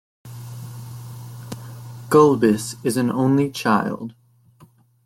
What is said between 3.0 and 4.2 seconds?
only child.